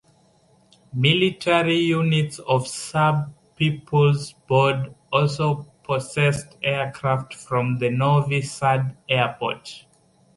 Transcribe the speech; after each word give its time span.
Military 0.95 1.77
units 1.77 2.39
of 2.39 2.67
Serb 2.67 3.31
People's 3.55 4.33
Board 4.47 4.95
also 5.13 5.71
possessed 5.83 6.57
aircraft 6.63 7.35
from 7.35 7.77
the 7.77 7.91
Novi 7.91 8.41
Sad 8.41 8.97
Airport. 9.07 9.85